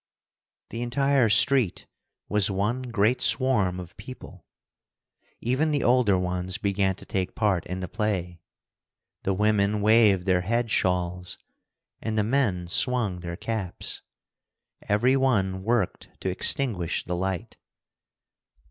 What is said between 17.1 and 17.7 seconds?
light.